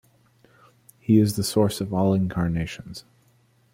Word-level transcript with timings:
He 0.97 1.19
is 1.19 1.35
the 1.35 1.43
source 1.43 1.79
of 1.79 1.93
all 1.93 2.15
incarnations. 2.15 3.05